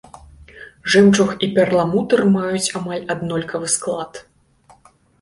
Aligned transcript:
Жэмчуг 0.93 1.29
і 1.47 1.51
перламутр 1.59 2.25
маюць 2.39 2.65
амаль 2.83 3.07
аднолькавы 3.17 3.67
склад. 3.79 4.11